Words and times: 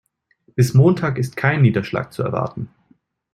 Bis 0.55 0.73
Montag 0.73 1.19
ist 1.19 1.37
kein 1.37 1.61
Niederschlag 1.61 2.11
zu 2.11 2.23
erwarten. 2.23 2.71